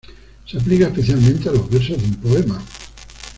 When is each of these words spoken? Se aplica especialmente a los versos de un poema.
Se 0.47 0.57
aplica 0.57 0.85
especialmente 0.87 1.47
a 1.47 1.51
los 1.51 1.69
versos 1.69 1.99
de 2.01 2.05
un 2.07 2.15
poema. 2.15 2.65